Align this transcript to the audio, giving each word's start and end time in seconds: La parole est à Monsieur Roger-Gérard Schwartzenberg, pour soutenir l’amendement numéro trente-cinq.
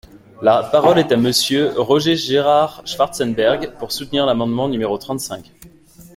La 0.41 0.63
parole 0.63 0.97
est 0.97 1.11
à 1.11 1.15
Monsieur 1.15 1.79
Roger-Gérard 1.79 2.81
Schwartzenberg, 2.87 3.75
pour 3.77 3.91
soutenir 3.91 4.25
l’amendement 4.25 4.67
numéro 4.67 4.97
trente-cinq. 4.97 5.51